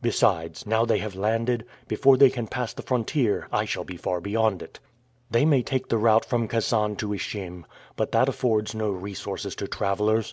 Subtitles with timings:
[0.00, 4.18] Besides, now they have landed, before they can pass the frontier I shall be far
[4.18, 4.80] beyond it.
[5.30, 9.68] They may take the route from Kasan to Ishim, but that affords no resources to
[9.68, 10.32] travelers.